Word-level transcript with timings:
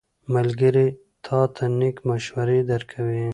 ملګری 0.33 0.87
تا 1.25 1.39
ته 1.55 1.63
نېک 1.77 1.97
مشورې 2.09 2.59
درکوي. 2.71 3.25